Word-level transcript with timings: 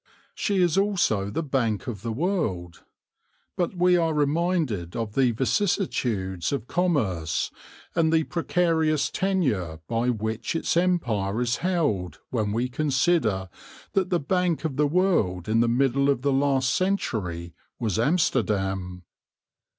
She 0.33 0.63
is 0.63 0.79
also 0.79 1.29
the 1.29 1.43
bank 1.43 1.85
of 1.85 2.01
the 2.01 2.11
world. 2.11 2.83
But 3.55 3.75
we 3.77 3.95
are 3.97 4.15
reminded 4.15 4.95
of 4.95 5.13
the 5.13 5.29
vicissitudes 5.29 6.51
of 6.51 6.65
commerce 6.65 7.51
and 7.93 8.11
the 8.11 8.23
precarious 8.23 9.11
tenure 9.11 9.79
by 9.87 10.09
which 10.09 10.55
its 10.55 10.75
empire 10.75 11.39
is 11.39 11.57
held 11.57 12.17
when 12.31 12.51
we 12.51 12.67
consider 12.67 13.47
that 13.93 14.09
the 14.09 14.19
bank 14.19 14.65
of 14.65 14.75
the 14.75 14.87
world 14.87 15.47
in 15.47 15.59
the 15.59 15.69
middle 15.69 16.09
of 16.09 16.23
the 16.23 16.33
last 16.33 16.73
century 16.73 17.53
was 17.79 17.99
Amsterdam. 17.99 19.03